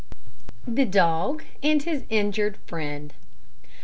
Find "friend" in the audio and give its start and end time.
2.65-3.13